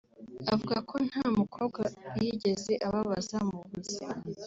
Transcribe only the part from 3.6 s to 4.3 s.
buzima